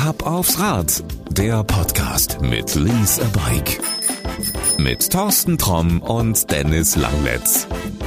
Ab 0.00 0.26
aufs 0.26 0.58
Rad, 0.58 1.04
der 1.28 1.62
Podcast 1.62 2.40
mit 2.40 2.74
Lease 2.74 3.20
a 3.22 3.26
Bike. 3.38 3.78
Mit 4.78 5.12
Thorsten 5.12 5.58
Tromm 5.58 6.00
und 6.00 6.50
Dennis 6.50 6.96
Langletz. 6.96 7.66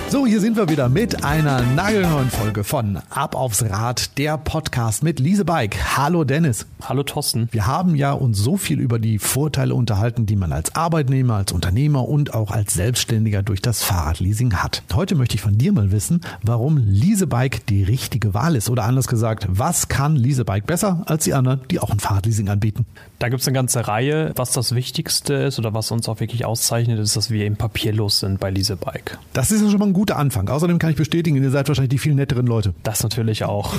So, 0.09 0.27
hier 0.27 0.39
sind 0.39 0.57
wir 0.57 0.69
wieder 0.69 0.89
mit 0.89 1.23
einer 1.23 1.61
nagelneuen 1.61 2.29
Folge 2.29 2.63
von 2.63 2.97
Ab 3.09 3.35
aufs 3.35 3.63
Rad, 3.63 4.17
der 4.19 4.37
Podcast 4.37 5.01
mit 5.01 5.19
Lise 5.19 5.43
Bike. 5.43 5.75
Hallo 5.97 6.23
Dennis. 6.23 6.67
Hallo 6.83 7.01
Thorsten. 7.01 7.47
Wir 7.51 7.65
haben 7.65 7.95
ja 7.95 8.11
uns 8.11 8.37
so 8.37 8.55
viel 8.57 8.79
über 8.79 8.99
die 8.99 9.17
Vorteile 9.17 9.73
unterhalten, 9.73 10.27
die 10.27 10.35
man 10.35 10.51
als 10.51 10.75
Arbeitnehmer, 10.75 11.35
als 11.35 11.51
Unternehmer 11.51 12.07
und 12.07 12.35
auch 12.35 12.51
als 12.51 12.75
Selbstständiger 12.75 13.41
durch 13.41 13.61
das 13.61 13.81
Fahrradleasing 13.81 14.55
hat. 14.55 14.83
Heute 14.93 15.15
möchte 15.15 15.35
ich 15.35 15.41
von 15.41 15.57
dir 15.57 15.71
mal 15.73 15.91
wissen, 15.91 16.21
warum 16.43 16.77
Lise 16.77 17.25
Bike 17.25 17.65
die 17.65 17.83
richtige 17.83 18.35
Wahl 18.35 18.55
ist. 18.55 18.69
Oder 18.69 18.83
anders 18.83 19.07
gesagt, 19.07 19.47
was 19.49 19.87
kann 19.87 20.15
Lise 20.15 20.45
Bike 20.45 20.67
besser 20.67 21.01
als 21.07 21.23
die 21.23 21.33
anderen, 21.33 21.61
die 21.71 21.79
auch 21.79 21.89
ein 21.89 21.99
Fahrradleasing 21.99 22.49
anbieten? 22.49 22.85
Da 23.17 23.29
gibt 23.29 23.41
es 23.41 23.47
eine 23.47 23.55
ganze 23.55 23.87
Reihe. 23.87 24.33
Was 24.35 24.51
das 24.51 24.75
Wichtigste 24.75 25.33
ist 25.33 25.57
oder 25.57 25.73
was 25.73 25.89
uns 25.89 26.07
auch 26.07 26.19
wirklich 26.19 26.45
auszeichnet, 26.45 26.99
ist, 26.99 27.15
dass 27.15 27.31
wir 27.31 27.45
eben 27.45 27.55
papierlos 27.55 28.19
sind 28.19 28.39
bei 28.39 28.51
Lise 28.51 28.75
Bike. 28.75 29.17
Das 29.31 29.51
ist 29.51 29.61
ja 29.61 29.69
schon 29.69 29.79
mal 29.79 29.85
ein 29.87 29.93
guter 29.93 30.02
Anfang. 30.11 30.49
Außerdem 30.49 30.79
kann 30.79 30.91
ich 30.91 30.97
bestätigen, 30.97 31.41
ihr 31.41 31.51
seid 31.51 31.67
wahrscheinlich 31.67 31.89
die 31.89 31.97
viel 31.97 32.15
netteren 32.15 32.45
Leute. 32.45 32.73
Das 32.83 33.03
natürlich 33.03 33.43
auch. 33.43 33.73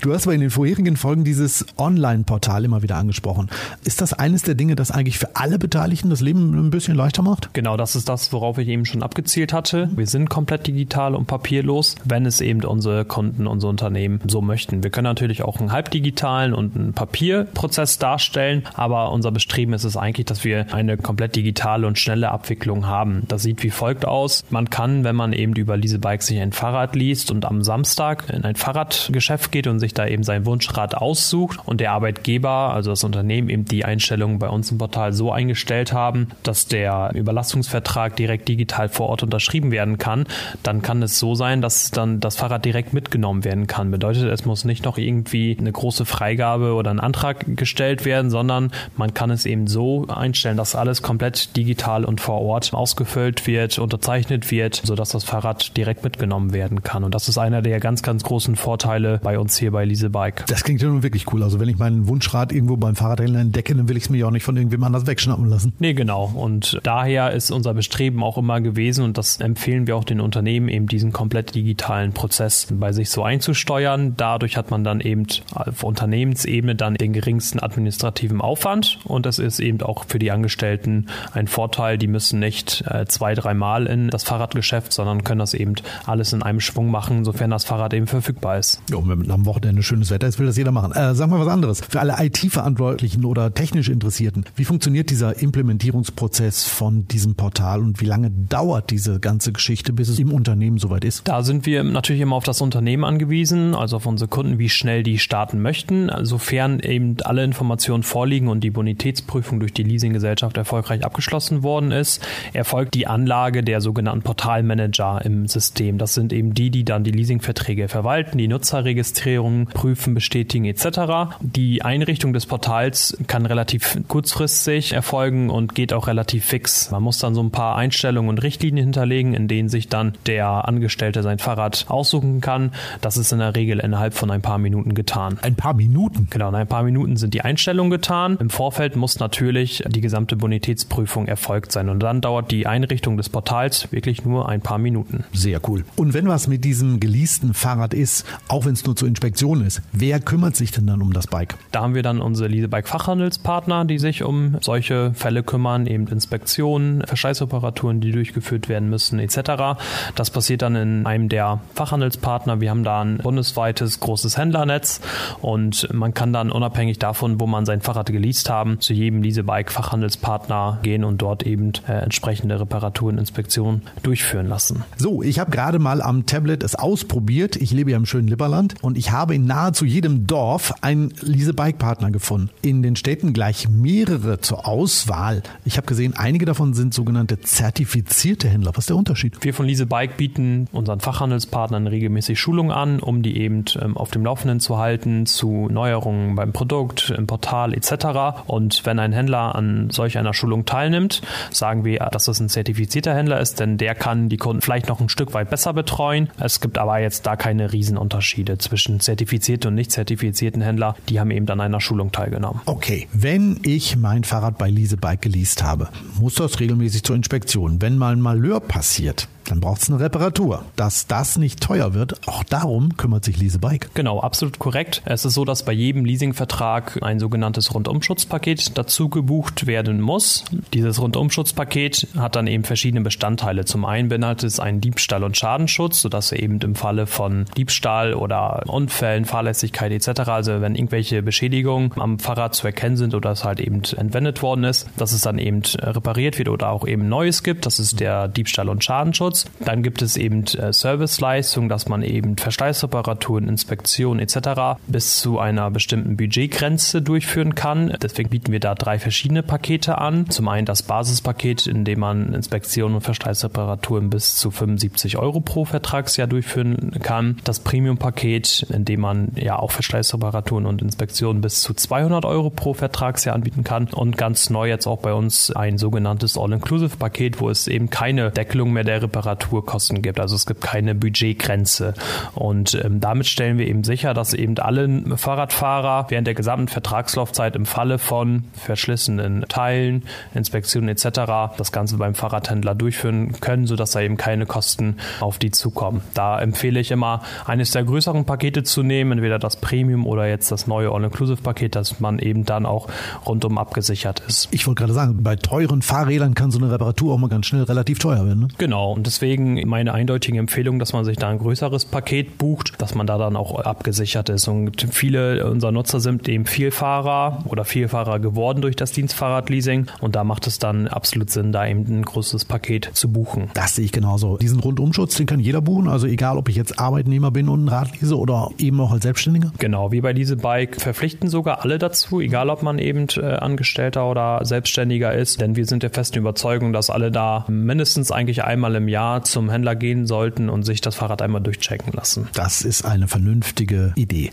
Du 0.00 0.12
hast 0.12 0.26
aber 0.26 0.34
in 0.34 0.40
den 0.40 0.50
vorherigen 0.50 0.96
Folgen 0.96 1.24
dieses 1.24 1.66
Online-Portal 1.76 2.64
immer 2.64 2.82
wieder 2.82 2.96
angesprochen. 2.96 3.48
Ist 3.84 4.00
das 4.00 4.12
eines 4.12 4.42
der 4.42 4.54
Dinge, 4.54 4.76
das 4.76 4.90
eigentlich 4.90 5.18
für 5.18 5.36
alle 5.36 5.58
Beteiligten 5.58 6.10
das 6.10 6.20
Leben 6.20 6.54
ein 6.54 6.70
bisschen 6.70 6.94
leichter 6.94 7.22
macht? 7.22 7.52
Genau, 7.52 7.76
das 7.76 7.96
ist 7.96 8.08
das, 8.08 8.32
worauf 8.32 8.58
ich 8.58 8.68
eben 8.68 8.84
schon 8.84 9.02
abgezielt 9.02 9.52
hatte. 9.52 9.90
Wir 9.94 10.06
sind 10.06 10.30
komplett 10.30 10.66
digital 10.66 11.14
und 11.14 11.26
papierlos, 11.26 11.96
wenn 12.04 12.26
es 12.26 12.40
eben 12.40 12.64
unsere 12.64 13.04
Kunden, 13.04 13.46
unsere 13.46 13.70
Unternehmen 13.70 14.20
so 14.26 14.40
möchten. 14.40 14.82
Wir 14.82 14.90
können 14.90 15.04
natürlich 15.04 15.42
auch 15.42 15.58
einen 15.58 15.72
halbdigitalen 15.72 16.54
und 16.54 16.76
einen 16.76 16.92
Papierprozess 16.92 17.98
darstellen, 17.98 18.64
aber 18.74 19.12
unser 19.12 19.30
Bestreben 19.30 19.72
ist 19.72 19.84
es 19.84 19.96
eigentlich, 19.96 20.26
dass 20.26 20.44
wir 20.44 20.72
eine 20.72 20.96
komplett 20.96 21.36
digitale 21.36 21.86
und 21.86 21.98
schnelle 21.98 22.30
Abwicklung 22.30 22.86
haben. 22.86 23.24
Das 23.28 23.42
sieht 23.42 23.62
wie 23.62 23.70
folgt 23.70 24.06
aus. 24.06 24.44
Man 24.50 24.70
kann, 24.70 25.04
wenn 25.04 25.16
man 25.16 25.19
eben 25.32 25.54
über 25.54 25.78
diese 25.78 25.98
Bikes 25.98 26.26
sich 26.26 26.40
ein 26.40 26.52
Fahrrad 26.52 26.96
liest 26.96 27.30
und 27.30 27.44
am 27.44 27.62
Samstag 27.62 28.30
in 28.30 28.44
ein 28.44 28.56
Fahrradgeschäft 28.56 29.52
geht 29.52 29.66
und 29.66 29.78
sich 29.78 29.94
da 29.94 30.06
eben 30.06 30.22
sein 30.22 30.46
Wunschrad 30.46 30.94
aussucht 30.94 31.60
und 31.64 31.80
der 31.80 31.92
Arbeitgeber, 31.92 32.72
also 32.72 32.90
das 32.90 33.04
Unternehmen, 33.04 33.48
eben 33.48 33.64
die 33.64 33.84
Einstellungen 33.84 34.38
bei 34.38 34.48
uns 34.48 34.70
im 34.70 34.78
Portal 34.78 35.12
so 35.12 35.30
eingestellt 35.32 35.92
haben, 35.92 36.28
dass 36.42 36.66
der 36.66 37.10
Überlastungsvertrag 37.14 38.16
direkt 38.16 38.48
digital 38.48 38.88
vor 38.88 39.08
Ort 39.08 39.22
unterschrieben 39.22 39.70
werden 39.70 39.98
kann, 39.98 40.26
dann 40.62 40.82
kann 40.82 41.02
es 41.02 41.18
so 41.18 41.34
sein, 41.34 41.60
dass 41.60 41.90
dann 41.90 42.20
das 42.20 42.36
Fahrrad 42.36 42.64
direkt 42.64 42.92
mitgenommen 42.92 43.44
werden 43.44 43.66
kann. 43.66 43.90
Bedeutet, 43.90 44.24
es 44.24 44.44
muss 44.44 44.64
nicht 44.64 44.84
noch 44.84 44.98
irgendwie 44.98 45.56
eine 45.58 45.72
große 45.72 46.04
Freigabe 46.04 46.74
oder 46.74 46.90
ein 46.90 47.00
Antrag 47.00 47.44
gestellt 47.56 48.04
werden, 48.04 48.30
sondern 48.30 48.72
man 48.96 49.14
kann 49.14 49.30
es 49.30 49.46
eben 49.46 49.66
so 49.66 50.06
einstellen, 50.08 50.56
dass 50.56 50.74
alles 50.74 51.02
komplett 51.02 51.56
digital 51.56 52.04
und 52.04 52.20
vor 52.20 52.40
Ort 52.40 52.72
ausgefüllt 52.72 53.46
wird, 53.46 53.78
unterzeichnet 53.78 54.50
wird, 54.50 54.80
sodass 54.84 55.09
das 55.10 55.24
Fahrrad 55.24 55.76
direkt 55.76 56.04
mitgenommen 56.04 56.52
werden 56.52 56.82
kann. 56.82 57.04
Und 57.04 57.14
das 57.14 57.28
ist 57.28 57.38
einer 57.38 57.62
der 57.62 57.80
ganz, 57.80 58.02
ganz 58.02 58.22
großen 58.24 58.56
Vorteile 58.56 59.20
bei 59.22 59.38
uns 59.38 59.56
hier 59.56 59.70
bei 59.70 59.84
Lise 59.84 60.10
Bike. 60.10 60.44
Das 60.46 60.64
klingt 60.64 60.82
ja 60.82 60.88
nun 60.88 61.02
wirklich 61.02 61.32
cool. 61.32 61.42
Also 61.42 61.60
wenn 61.60 61.68
ich 61.68 61.78
meinen 61.78 62.08
Wunschrad 62.08 62.52
irgendwo 62.52 62.76
beim 62.76 62.96
Fahrradhändler 62.96 63.40
entdecke, 63.40 63.74
dann 63.74 63.88
will 63.88 63.96
ich 63.96 64.04
es 64.04 64.10
mir 64.10 64.26
auch 64.26 64.30
nicht 64.30 64.44
von 64.44 64.56
irgendwem 64.56 64.82
anders 64.84 65.06
wegschnappen 65.06 65.46
lassen. 65.48 65.72
Nee, 65.78 65.94
genau. 65.94 66.30
Und 66.34 66.80
daher 66.82 67.32
ist 67.32 67.50
unser 67.50 67.74
Bestreben 67.74 68.22
auch 68.22 68.38
immer 68.38 68.60
gewesen, 68.60 69.04
und 69.04 69.18
das 69.18 69.40
empfehlen 69.40 69.86
wir 69.86 69.96
auch 69.96 70.04
den 70.04 70.20
Unternehmen, 70.20 70.68
eben 70.68 70.86
diesen 70.86 71.12
komplett 71.12 71.54
digitalen 71.54 72.12
Prozess 72.12 72.68
bei 72.70 72.92
sich 72.92 73.10
so 73.10 73.22
einzusteuern. 73.22 74.14
Dadurch 74.16 74.56
hat 74.56 74.70
man 74.70 74.84
dann 74.84 75.00
eben 75.00 75.26
auf 75.54 75.82
Unternehmensebene 75.82 76.74
dann 76.74 76.94
den 76.94 77.12
geringsten 77.12 77.60
administrativen 77.60 78.40
Aufwand 78.40 78.98
und 79.04 79.26
das 79.26 79.38
ist 79.38 79.60
eben 79.60 79.80
auch 79.82 80.04
für 80.06 80.18
die 80.18 80.30
Angestellten 80.30 81.06
ein 81.32 81.46
Vorteil. 81.46 81.98
Die 81.98 82.06
müssen 82.06 82.38
nicht 82.38 82.84
äh, 82.86 83.06
zwei, 83.06 83.34
dreimal 83.34 83.86
in 83.86 84.08
das 84.08 84.24
Fahrradgeschäft, 84.24 84.92
sondern 85.00 85.24
können 85.24 85.38
das 85.38 85.54
eben 85.54 85.74
alles 86.04 86.34
in 86.34 86.42
einem 86.42 86.60
Schwung 86.60 86.90
machen, 86.90 87.24
sofern 87.24 87.50
das 87.50 87.64
Fahrrad 87.64 87.94
eben 87.94 88.06
verfügbar 88.06 88.58
ist. 88.58 88.82
Ja, 88.90 88.96
und 88.96 89.08
wenn 89.08 89.30
am 89.30 89.46
Wochenende 89.46 89.82
schönes 89.82 90.10
Wetter 90.10 90.26
ist, 90.26 90.38
will 90.38 90.46
das 90.46 90.58
jeder 90.58 90.72
machen. 90.72 90.92
Äh, 90.92 91.14
sagen 91.14 91.32
wir 91.32 91.40
was 91.40 91.48
anderes. 91.48 91.80
Für 91.80 92.00
alle 92.00 92.16
IT-Verantwortlichen 92.18 93.24
oder 93.24 93.54
technisch 93.54 93.88
Interessierten, 93.88 94.44
wie 94.56 94.64
funktioniert 94.64 95.08
dieser 95.08 95.40
Implementierungsprozess 95.40 96.64
von 96.64 97.08
diesem 97.08 97.34
Portal 97.34 97.80
und 97.80 98.02
wie 98.02 98.04
lange 98.04 98.30
dauert 98.30 98.90
diese 98.90 99.20
ganze 99.20 99.52
Geschichte, 99.52 99.94
bis 99.94 100.08
es 100.08 100.18
im 100.18 100.32
Unternehmen 100.32 100.76
soweit 100.76 101.04
ist? 101.04 101.26
Da 101.26 101.42
sind 101.42 101.64
wir 101.64 101.82
natürlich 101.82 102.20
immer 102.20 102.36
auf 102.36 102.44
das 102.44 102.60
Unternehmen 102.60 103.04
angewiesen, 103.04 103.74
also 103.74 103.96
auf 103.96 104.06
unsere 104.06 104.28
Kunden, 104.28 104.58
wie 104.58 104.68
schnell 104.68 105.02
die 105.02 105.18
starten 105.18 105.62
möchten. 105.62 106.10
Sofern 106.22 106.80
eben 106.80 107.16
alle 107.24 107.42
Informationen 107.42 108.02
vorliegen 108.02 108.48
und 108.48 108.60
die 108.60 108.70
Bonitätsprüfung 108.70 109.60
durch 109.60 109.72
die 109.72 109.82
Leasinggesellschaft 109.82 110.58
erfolgreich 110.58 111.04
abgeschlossen 111.04 111.62
worden 111.62 111.90
ist, 111.90 112.20
erfolgt 112.52 112.94
die 112.94 113.06
Anlage 113.06 113.62
der 113.62 113.80
sogenannten 113.80 114.22
Portalmanager 114.22 114.89
im 115.24 115.46
System. 115.46 115.98
Das 115.98 116.14
sind 116.14 116.32
eben 116.32 116.54
die, 116.54 116.70
die 116.70 116.84
dann 116.84 117.04
die 117.04 117.10
Leasingverträge 117.10 117.88
verwalten, 117.88 118.38
die 118.38 118.48
Nutzerregistrierung 118.48 119.66
prüfen, 119.66 120.14
bestätigen 120.14 120.64
etc. 120.64 121.36
Die 121.40 121.82
Einrichtung 121.82 122.32
des 122.32 122.46
Portals 122.46 123.16
kann 123.26 123.46
relativ 123.46 123.98
kurzfristig 124.08 124.92
erfolgen 124.92 125.50
und 125.50 125.74
geht 125.74 125.92
auch 125.92 126.06
relativ 126.06 126.44
fix. 126.44 126.90
Man 126.90 127.02
muss 127.02 127.18
dann 127.18 127.34
so 127.34 127.42
ein 127.42 127.50
paar 127.50 127.76
Einstellungen 127.76 128.28
und 128.28 128.42
Richtlinien 128.42 128.86
hinterlegen, 128.86 129.34
in 129.34 129.48
denen 129.48 129.68
sich 129.68 129.88
dann 129.88 130.14
der 130.26 130.68
Angestellte 130.68 131.22
sein 131.22 131.38
Fahrrad 131.38 131.86
aussuchen 131.88 132.40
kann. 132.40 132.72
Das 133.00 133.16
ist 133.16 133.32
in 133.32 133.38
der 133.38 133.54
Regel 133.54 133.78
innerhalb 133.78 134.14
von 134.14 134.30
ein 134.30 134.42
paar 134.42 134.58
Minuten 134.58 134.94
getan. 134.94 135.38
Ein 135.42 135.54
paar 135.54 135.74
Minuten? 135.74 136.28
Genau, 136.30 136.48
in 136.48 136.54
ein 136.54 136.66
paar 136.66 136.82
Minuten 136.82 137.16
sind 137.16 137.34
die 137.34 137.42
Einstellungen 137.42 137.90
getan. 137.90 138.36
Im 138.40 138.50
Vorfeld 138.50 138.96
muss 138.96 139.18
natürlich 139.18 139.84
die 139.88 140.00
gesamte 140.00 140.36
Bonitätsprüfung 140.36 141.26
erfolgt 141.26 141.72
sein 141.72 141.88
und 141.88 142.00
dann 142.00 142.20
dauert 142.20 142.50
die 142.50 142.66
Einrichtung 142.66 143.16
des 143.16 143.28
Portals 143.28 143.92
wirklich 143.92 144.24
nur 144.24 144.48
ein 144.48 144.60
paar 144.60 144.78
Minuten. 144.80 145.24
Sehr 145.32 145.60
cool. 145.68 145.84
Und 145.96 146.14
wenn 146.14 146.28
was 146.28 146.48
mit 146.48 146.64
diesem 146.64 147.00
geleasten 147.00 147.54
Fahrrad 147.54 147.94
ist, 147.94 148.26
auch 148.48 148.64
wenn 148.64 148.72
es 148.72 148.84
nur 148.84 148.96
zur 148.96 149.08
Inspektion 149.08 149.64
ist, 149.64 149.82
wer 149.92 150.20
kümmert 150.20 150.56
sich 150.56 150.70
denn 150.70 150.86
dann 150.86 151.02
um 151.02 151.12
das 151.12 151.26
Bike? 151.26 151.56
Da 151.72 151.82
haben 151.82 151.94
wir 151.94 152.02
dann 152.02 152.20
unsere 152.20 152.48
Leasebike 152.48 152.88
Fachhandelspartner, 152.88 153.84
die 153.84 153.98
sich 153.98 154.22
um 154.22 154.56
solche 154.60 155.12
Fälle 155.14 155.42
kümmern, 155.42 155.86
eben 155.86 156.06
Inspektionen, 156.08 157.02
Verschleißreparaturen, 157.06 158.00
die 158.00 158.12
durchgeführt 158.12 158.68
werden 158.68 158.88
müssen 158.90 159.18
etc. 159.18 159.80
Das 160.14 160.30
passiert 160.30 160.62
dann 160.62 160.76
in 160.76 161.06
einem 161.06 161.28
der 161.28 161.60
Fachhandelspartner. 161.74 162.60
Wir 162.60 162.70
haben 162.70 162.84
da 162.84 163.02
ein 163.02 163.18
bundesweites 163.18 164.00
großes 164.00 164.36
Händlernetz 164.36 165.00
und 165.40 165.88
man 165.92 166.14
kann 166.14 166.32
dann 166.32 166.50
unabhängig 166.50 166.98
davon, 166.98 167.40
wo 167.40 167.46
man 167.46 167.66
sein 167.66 167.80
Fahrrad 167.80 168.06
geleast 168.06 168.50
haben, 168.50 168.80
zu 168.80 168.92
jedem 168.92 169.22
Leasebike 169.22 169.72
Fachhandelspartner 169.72 170.78
gehen 170.82 171.04
und 171.04 171.22
dort 171.22 171.42
eben 171.44 171.72
äh, 171.88 171.92
entsprechende 171.92 172.58
Reparaturen, 172.60 173.18
Inspektionen 173.18 173.82
durchführen 174.02 174.48
lassen. 174.48 174.69
So, 174.96 175.22
ich 175.22 175.38
habe 175.38 175.50
gerade 175.50 175.78
mal 175.78 176.02
am 176.02 176.26
Tablet 176.26 176.62
es 176.62 176.74
ausprobiert. 176.74 177.56
Ich 177.56 177.72
lebe 177.72 177.90
ja 177.90 177.96
im 177.96 178.06
schönen 178.06 178.28
Liberland 178.28 178.74
und 178.82 178.98
ich 178.98 179.12
habe 179.12 179.34
in 179.34 179.46
nahezu 179.46 179.84
jedem 179.84 180.26
Dorf 180.26 180.74
einen 180.82 181.12
Lease-Bike-Partner 181.20 182.10
gefunden. 182.10 182.50
In 182.62 182.82
den 182.82 182.96
Städten 182.96 183.32
gleich 183.32 183.68
mehrere 183.68 184.40
zur 184.40 184.66
Auswahl. 184.66 185.42
Ich 185.64 185.76
habe 185.76 185.86
gesehen, 185.86 186.14
einige 186.16 186.44
davon 186.44 186.74
sind 186.74 186.94
sogenannte 186.94 187.40
zertifizierte 187.40 188.48
Händler. 188.48 188.72
Was 188.74 188.84
ist 188.84 188.90
der 188.90 188.96
Unterschied? 188.96 189.36
Wir 189.42 189.54
von 189.54 189.66
Lease 189.66 189.86
Bike 189.86 190.16
bieten 190.16 190.68
unseren 190.72 191.00
Fachhandelspartnern 191.00 191.86
regelmäßig 191.86 192.38
Schulungen 192.38 192.72
an, 192.72 193.00
um 193.00 193.22
die 193.22 193.36
eben 193.38 193.64
ähm, 193.80 193.96
auf 193.96 194.10
dem 194.10 194.24
Laufenden 194.24 194.60
zu 194.60 194.78
halten, 194.78 195.26
zu 195.26 195.68
Neuerungen 195.70 196.34
beim 196.34 196.52
Produkt, 196.52 197.10
im 197.16 197.26
Portal 197.26 197.74
etc. 197.74 198.42
Und 198.46 198.84
wenn 198.86 198.98
ein 198.98 199.12
Händler 199.12 199.54
an 199.54 199.90
solch 199.90 200.18
einer 200.18 200.34
Schulung 200.34 200.64
teilnimmt, 200.64 201.22
sagen 201.50 201.84
wir, 201.84 202.08
dass 202.12 202.24
das 202.24 202.40
ein 202.40 202.48
zertifizierter 202.48 203.14
Händler 203.14 203.40
ist, 203.40 203.60
denn 203.60 203.78
der 203.78 203.94
kann 203.94 204.28
die 204.28 204.36
Kunden 204.36 204.59
vielleicht 204.60 204.88
noch 204.88 205.00
ein 205.00 205.08
Stück 205.08 205.34
weit 205.34 205.50
besser 205.50 205.72
betreuen. 205.72 206.30
Es 206.38 206.60
gibt 206.60 206.78
aber 206.78 206.98
jetzt 206.98 207.26
da 207.26 207.36
keine 207.36 207.72
Riesenunterschiede 207.72 208.58
zwischen 208.58 209.00
zertifizierten 209.00 209.68
und 209.68 209.74
nicht 209.74 209.92
zertifizierten 209.92 210.62
Händler. 210.62 210.96
Die 211.08 211.20
haben 211.20 211.30
eben 211.30 211.48
an 211.48 211.60
einer 211.60 211.80
Schulung 211.80 212.12
teilgenommen. 212.12 212.60
Okay, 212.66 213.08
wenn 213.12 213.58
ich 213.62 213.96
mein 213.96 214.24
Fahrrad 214.24 214.58
bei 214.58 214.70
Lease 214.70 214.96
Bike 214.96 215.22
geleast 215.22 215.62
habe, 215.62 215.88
muss 216.18 216.34
das 216.34 216.60
regelmäßig 216.60 217.02
zur 217.02 217.16
Inspektion. 217.16 217.80
Wenn 217.82 217.98
mal 217.98 218.12
ein 218.12 218.20
Malheur 218.20 218.60
passiert, 218.60 219.28
dann 219.50 219.60
braucht 219.60 219.82
es 219.82 219.90
eine 219.90 219.98
Reparatur. 219.98 220.64
Dass 220.76 221.06
das 221.06 221.36
nicht 221.36 221.60
teuer 221.60 221.92
wird, 221.92 222.28
auch 222.28 222.44
darum 222.44 222.96
kümmert 222.96 223.24
sich 223.24 223.36
Lease 223.38 223.58
Bike. 223.58 223.90
Genau, 223.94 224.20
absolut 224.20 224.58
korrekt. 224.58 225.02
Es 225.04 225.24
ist 225.24 225.34
so, 225.34 225.44
dass 225.44 225.64
bei 225.64 225.72
jedem 225.72 226.04
Leasingvertrag 226.04 227.02
ein 227.02 227.18
sogenanntes 227.18 227.74
Rundumschutzpaket 227.74 228.78
dazu 228.78 229.08
gebucht 229.08 229.66
werden 229.66 230.00
muss. 230.00 230.44
Dieses 230.72 231.00
Rundumschutzpaket 231.00 232.08
hat 232.16 232.36
dann 232.36 232.46
eben 232.46 232.64
verschiedene 232.64 233.00
Bestandteile. 233.00 233.64
Zum 233.64 233.84
einen 233.84 234.08
beinhaltet 234.08 234.49
es 234.50 234.60
einen 234.60 234.80
Diebstahl- 234.80 235.24
und 235.24 235.36
Schadenschutz, 235.36 236.00
sodass 236.00 236.30
wir 236.30 236.42
eben 236.42 236.60
im 236.60 236.74
Falle 236.74 237.06
von 237.06 237.46
Diebstahl 237.56 238.14
oder 238.14 238.62
Unfällen, 238.66 239.24
Fahrlässigkeit 239.24 239.92
etc., 239.92 240.20
also 240.28 240.60
wenn 240.60 240.74
irgendwelche 240.74 241.22
Beschädigungen 241.22 241.92
am 241.96 242.18
Fahrrad 242.18 242.54
zu 242.54 242.66
erkennen 242.66 242.96
sind 242.96 243.14
oder 243.14 243.30
es 243.30 243.44
halt 243.44 243.60
eben 243.60 243.82
entwendet 243.96 244.42
worden 244.42 244.64
ist, 244.64 244.88
dass 244.96 245.12
es 245.12 245.22
dann 245.22 245.38
eben 245.38 245.62
repariert 245.78 246.38
wird 246.38 246.48
oder 246.48 246.70
auch 246.70 246.86
eben 246.86 247.08
Neues 247.08 247.42
gibt. 247.42 247.66
Das 247.66 247.78
ist 247.78 248.00
der 248.00 248.28
Diebstahl- 248.28 248.68
und 248.68 248.84
Schadenschutz. 248.84 249.46
Dann 249.64 249.82
gibt 249.82 250.02
es 250.02 250.16
eben 250.16 250.44
äh, 250.46 250.72
Serviceleistungen, 250.72 251.68
dass 251.68 251.88
man 251.88 252.02
eben 252.02 252.36
Verschleißreparaturen, 252.36 253.48
Inspektionen 253.48 254.20
etc. 254.20 254.80
bis 254.86 255.20
zu 255.20 255.38
einer 255.38 255.70
bestimmten 255.70 256.16
Budgetgrenze 256.16 257.02
durchführen 257.02 257.54
kann. 257.54 257.96
Deswegen 258.02 258.30
bieten 258.30 258.52
wir 258.52 258.60
da 258.60 258.74
drei 258.74 258.98
verschiedene 258.98 259.42
Pakete 259.42 259.98
an. 259.98 260.28
Zum 260.30 260.48
einen 260.48 260.66
das 260.66 260.82
Basispaket, 260.82 261.66
in 261.66 261.84
dem 261.84 262.00
man 262.00 262.34
Inspektionen 262.34 262.96
und 262.96 263.02
Verschleißreparaturen 263.02 264.10
bis 264.10 264.29
zu 264.36 264.50
75 264.50 265.18
Euro 265.18 265.40
pro 265.40 265.64
Vertragsjahr 265.64 266.26
durchführen 266.26 266.92
kann. 267.02 267.38
Das 267.44 267.60
Premium-Paket, 267.60 268.66
in 268.70 268.84
dem 268.84 269.00
man 269.00 269.32
ja 269.36 269.58
auch 269.58 269.70
Verschleißreparaturen 269.70 270.66
und 270.66 270.82
Inspektionen 270.82 271.40
bis 271.40 271.62
zu 271.62 271.74
200 271.74 272.24
Euro 272.24 272.50
pro 272.50 272.74
Vertragsjahr 272.74 273.34
anbieten 273.34 273.64
kann. 273.64 273.88
Und 273.88 274.16
ganz 274.16 274.50
neu 274.50 274.68
jetzt 274.68 274.86
auch 274.86 274.98
bei 274.98 275.12
uns 275.12 275.50
ein 275.50 275.78
sogenanntes 275.78 276.36
All-Inclusive-Paket, 276.36 277.40
wo 277.40 277.50
es 277.50 277.68
eben 277.68 277.90
keine 277.90 278.30
Deckelung 278.30 278.72
mehr 278.72 278.84
der 278.84 279.02
Reparaturkosten 279.02 280.02
gibt. 280.02 280.20
Also 280.20 280.36
es 280.36 280.46
gibt 280.46 280.60
keine 280.60 280.94
Budgetgrenze. 280.94 281.94
Und 282.34 282.80
ähm, 282.82 283.00
damit 283.00 283.26
stellen 283.26 283.58
wir 283.58 283.66
eben 283.66 283.84
sicher, 283.84 284.14
dass 284.14 284.34
eben 284.34 284.58
alle 284.58 285.16
Fahrradfahrer 285.16 286.06
während 286.08 286.26
der 286.26 286.34
gesamten 286.34 286.68
Vertragslaufzeit 286.68 287.56
im 287.56 287.66
Falle 287.66 287.98
von 287.98 288.44
verschlissenen 288.54 289.44
Teilen, 289.48 290.04
Inspektionen 290.34 290.88
etc. 290.88 291.54
das 291.56 291.72
Ganze 291.72 291.96
beim 291.96 292.14
Fahrradhändler 292.14 292.74
durchführen 292.74 293.32
können, 293.40 293.66
sodass 293.66 293.92
da 293.92 294.00
eben 294.00 294.16
keine 294.20 294.44
Kosten 294.44 294.96
auf 295.20 295.38
die 295.38 295.50
zukommen. 295.50 296.02
Da 296.12 296.38
empfehle 296.38 296.78
ich 296.78 296.90
immer, 296.90 297.22
eines 297.46 297.70
der 297.70 297.84
größeren 297.84 298.26
Pakete 298.26 298.62
zu 298.62 298.82
nehmen, 298.82 299.12
entweder 299.12 299.38
das 299.38 299.56
Premium 299.56 300.06
oder 300.06 300.28
jetzt 300.28 300.52
das 300.52 300.66
neue 300.66 300.90
All-Inclusive-Paket, 300.90 301.74
dass 301.74 302.00
man 302.00 302.18
eben 302.18 302.44
dann 302.44 302.66
auch 302.66 302.88
rundum 303.24 303.56
abgesichert 303.56 304.20
ist. 304.28 304.48
Ich 304.50 304.66
wollte 304.66 304.80
gerade 304.80 304.92
sagen, 304.92 305.22
bei 305.22 305.36
teuren 305.36 305.80
Fahrrädern 305.80 306.34
kann 306.34 306.50
so 306.50 306.58
eine 306.58 306.70
Reparatur 306.70 307.14
auch 307.14 307.18
mal 307.18 307.28
ganz 307.28 307.46
schnell 307.46 307.62
relativ 307.62 307.98
teuer 307.98 308.26
werden. 308.26 308.40
Ne? 308.40 308.48
Genau, 308.58 308.92
und 308.92 309.06
deswegen 309.06 309.66
meine 309.66 309.94
eindeutige 309.94 310.38
Empfehlung, 310.38 310.78
dass 310.78 310.92
man 310.92 311.06
sich 311.06 311.16
da 311.16 311.30
ein 311.30 311.38
größeres 311.38 311.86
Paket 311.86 312.36
bucht, 312.36 312.74
dass 312.76 312.94
man 312.94 313.06
da 313.06 313.16
dann 313.16 313.36
auch 313.36 313.58
abgesichert 313.58 314.28
ist. 314.28 314.48
Und 314.48 314.86
viele 314.90 315.50
unserer 315.50 315.72
Nutzer 315.72 315.98
sind 315.98 316.28
eben 316.28 316.44
Vielfahrer 316.44 317.38
oder 317.46 317.64
Vielfahrer 317.64 318.18
geworden 318.18 318.60
durch 318.60 318.76
das 318.76 318.92
Dienstfahrradleasing 318.92 319.86
und 320.00 320.14
da 320.14 320.24
macht 320.24 320.46
es 320.46 320.58
dann 320.58 320.88
absolut 320.88 321.30
Sinn, 321.30 321.52
da 321.52 321.66
eben 321.66 321.86
ein 321.88 322.02
großes 322.02 322.44
Paket 322.44 322.90
zu 322.92 323.10
buchen. 323.10 323.50
Das 323.54 323.76
sehe 323.76 323.86
ich 323.86 323.92
genauso. 324.10 324.36
Diesen 324.38 324.58
Rundumschutz, 324.58 325.14
den 325.14 325.26
kann 325.26 325.38
jeder 325.38 325.60
buchen, 325.60 325.88
also 325.88 326.06
egal, 326.06 326.36
ob 326.36 326.48
ich 326.48 326.56
jetzt 326.56 326.78
Arbeitnehmer 326.78 327.30
bin 327.30 327.48
und 327.48 327.64
ein 327.64 327.68
Rad 327.68 328.00
lease 328.00 328.16
oder 328.18 328.50
eben 328.58 328.80
auch 328.80 328.90
als 328.90 329.04
Selbstständiger? 329.04 329.52
Genau, 329.58 329.92
wir 329.92 330.02
bei 330.02 330.12
diese 330.12 330.36
Bike 330.36 330.80
verpflichten 330.80 331.28
sogar 331.28 331.62
alle 331.62 331.78
dazu, 331.78 332.20
egal 332.20 332.50
ob 332.50 332.62
man 332.62 332.78
eben 332.78 333.06
äh, 333.16 333.20
Angestellter 333.20 334.10
oder 334.10 334.40
Selbstständiger 334.42 335.14
ist, 335.14 335.40
denn 335.40 335.54
wir 335.54 335.64
sind 335.66 335.84
der 335.84 335.90
festen 335.90 336.18
Überzeugung, 336.18 336.72
dass 336.72 336.90
alle 336.90 337.12
da 337.12 337.44
mindestens 337.48 338.10
eigentlich 338.10 338.42
einmal 338.42 338.74
im 338.74 338.88
Jahr 338.88 339.22
zum 339.22 339.48
Händler 339.48 339.76
gehen 339.76 340.06
sollten 340.06 340.48
und 340.48 340.64
sich 340.64 340.80
das 340.80 340.96
Fahrrad 340.96 341.22
einmal 341.22 341.40
durchchecken 341.40 341.92
lassen. 341.92 342.28
Das 342.32 342.62
ist 342.62 342.84
eine 342.84 343.06
vernünftige 343.06 343.92
Idee. 343.94 344.30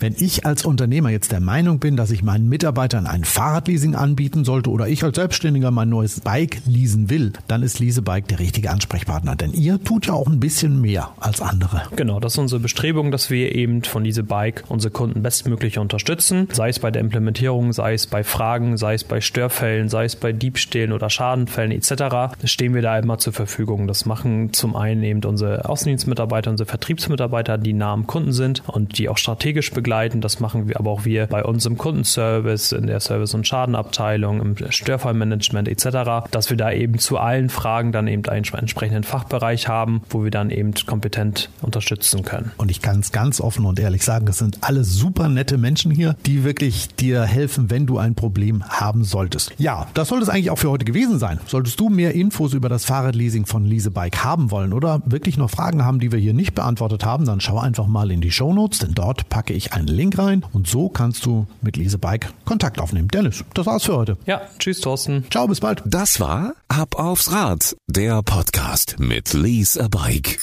Wenn 0.00 0.14
ich 0.18 0.46
als 0.46 0.64
Unternehmer 0.64 1.10
jetzt 1.10 1.32
der 1.32 1.40
Meinung 1.40 1.80
bin, 1.80 1.96
dass 1.96 2.10
ich 2.10 2.22
meinen 2.22 2.48
Mitarbeitern 2.48 3.06
ein 3.06 3.24
Fahrradleasing 3.24 3.94
anbieten 3.94 4.44
sollte 4.44 4.70
oder 4.70 4.88
ich 4.88 5.04
als 5.04 5.16
Selbstständiger 5.16 5.70
mein 5.70 5.90
neues 5.90 6.20
Bike 6.20 6.62
leasen 6.66 7.10
will, 7.10 7.32
dann 7.46 7.62
ist 7.62 7.78
Leasebike 7.78 8.28
der 8.28 8.38
richtige 8.38 8.70
Ansprechpartner, 8.70 9.17
denn 9.22 9.52
ihr 9.52 9.82
tut 9.82 10.06
ja 10.06 10.14
auch 10.14 10.26
ein 10.26 10.40
bisschen 10.40 10.80
mehr 10.80 11.10
als 11.18 11.40
andere. 11.40 11.82
Genau, 11.96 12.20
das 12.20 12.34
ist 12.34 12.38
unsere 12.38 12.60
Bestrebung, 12.60 13.10
dass 13.10 13.30
wir 13.30 13.54
eben 13.54 13.82
von 13.82 14.04
Leasebike 14.04 14.64
unsere 14.68 14.92
Kunden 14.92 15.22
bestmöglich 15.22 15.78
unterstützen, 15.78 16.48
sei 16.52 16.68
es 16.68 16.78
bei 16.78 16.90
der 16.90 17.00
Implementierung, 17.00 17.72
sei 17.72 17.94
es 17.94 18.06
bei 18.06 18.24
Fragen, 18.24 18.76
sei 18.76 18.94
es 18.94 19.04
bei 19.04 19.20
Störfällen, 19.20 19.88
sei 19.88 20.04
es 20.04 20.16
bei 20.16 20.32
Diebstählen 20.32 20.92
oder 20.92 21.10
Schadenfällen 21.10 21.72
etc. 21.72 22.34
stehen 22.44 22.74
wir 22.74 22.82
da 22.82 22.98
immer 22.98 23.18
zur 23.18 23.32
Verfügung. 23.32 23.86
Das 23.86 24.06
machen 24.06 24.52
zum 24.52 24.76
einen 24.76 25.02
eben 25.02 25.24
unsere 25.24 25.68
Außendienstmitarbeiter, 25.68 26.50
unsere 26.50 26.68
Vertriebsmitarbeiter, 26.68 27.58
die 27.58 27.72
nah 27.72 27.92
am 27.92 28.06
Kunden 28.06 28.32
sind 28.32 28.62
und 28.66 28.98
die 28.98 29.08
auch 29.08 29.18
strategisch 29.18 29.72
begleiten. 29.72 30.20
Das 30.20 30.40
machen 30.40 30.68
wir 30.68 30.78
aber 30.78 30.90
auch 30.90 31.04
wir 31.04 31.26
bei 31.26 31.44
uns 31.44 31.66
im 31.66 31.78
Kundenservice, 31.78 32.72
in 32.72 32.86
der 32.86 33.00
Service- 33.00 33.34
und 33.34 33.46
Schadenabteilung, 33.46 34.40
im 34.40 34.56
Störfallmanagement 34.70 35.68
etc., 35.68 36.28
dass 36.30 36.50
wir 36.50 36.56
da 36.56 36.72
eben 36.72 36.98
zu 36.98 37.18
allen 37.18 37.48
Fragen 37.48 37.92
dann 37.92 38.06
eben 38.06 38.24
einen 38.26 38.44
entsprechenden 38.44 39.04
Fachbereich 39.08 39.68
haben, 39.68 40.02
wo 40.10 40.22
wir 40.22 40.30
dann 40.30 40.50
eben 40.50 40.74
kompetent 40.86 41.50
unterstützen 41.62 42.22
können. 42.22 42.52
Und 42.56 42.70
ich 42.70 42.82
kann 42.82 43.00
es 43.00 43.10
ganz 43.12 43.40
offen 43.40 43.64
und 43.64 43.80
ehrlich 43.80 44.04
sagen, 44.04 44.26
das 44.26 44.38
sind 44.38 44.58
alle 44.60 44.84
super 44.84 45.28
nette 45.28 45.58
Menschen 45.58 45.90
hier, 45.90 46.16
die 46.26 46.44
wirklich 46.44 46.88
dir 46.94 47.22
helfen, 47.24 47.70
wenn 47.70 47.86
du 47.86 47.98
ein 47.98 48.14
Problem 48.14 48.62
haben 48.68 49.04
solltest. 49.04 49.52
Ja, 49.58 49.86
das 49.94 50.08
sollte 50.08 50.24
es 50.24 50.28
eigentlich 50.28 50.50
auch 50.50 50.58
für 50.58 50.70
heute 50.70 50.84
gewesen 50.84 51.18
sein. 51.18 51.40
Solltest 51.46 51.80
du 51.80 51.88
mehr 51.88 52.14
Infos 52.14 52.54
über 52.54 52.68
das 52.68 52.84
Fahrradleasing 52.84 53.46
von 53.46 53.64
Leasebike 53.64 54.22
haben 54.22 54.50
wollen 54.50 54.72
oder 54.72 55.02
wirklich 55.06 55.36
noch 55.36 55.50
Fragen 55.50 55.84
haben, 55.84 56.00
die 56.00 56.12
wir 56.12 56.18
hier 56.18 56.34
nicht 56.34 56.54
beantwortet 56.54 57.04
haben, 57.04 57.24
dann 57.24 57.40
schau 57.40 57.58
einfach 57.58 57.86
mal 57.86 58.10
in 58.10 58.20
die 58.20 58.30
Show 58.30 58.52
Notes, 58.52 58.78
denn 58.78 58.94
dort 58.94 59.28
packe 59.28 59.54
ich 59.54 59.72
einen 59.72 59.88
Link 59.88 60.18
rein 60.18 60.44
und 60.52 60.68
so 60.68 60.88
kannst 60.88 61.24
du 61.24 61.46
mit 61.62 61.76
Leasebike 61.76 62.28
Kontakt 62.44 62.78
aufnehmen. 62.78 63.08
Dennis, 63.08 63.44
das 63.54 63.66
war's 63.66 63.84
für 63.84 63.96
heute. 63.96 64.16
Ja, 64.26 64.42
tschüss 64.58 64.80
Thorsten. 64.80 65.24
Ciao, 65.30 65.46
bis 65.46 65.60
bald. 65.60 65.82
Das 65.86 66.20
war 66.20 66.52
Ab 66.68 66.96
aufs 66.96 67.32
Rad, 67.32 67.76
der 67.86 68.22
Podcast 68.22 68.97
mit 68.98 69.32
Lease 69.32 69.80
a 69.80 69.88
Bike. 69.88 70.38